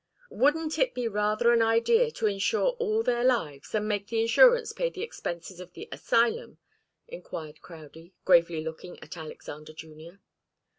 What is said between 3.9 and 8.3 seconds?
the insurance pay the expenses of the asylum?" enquired Crowdie,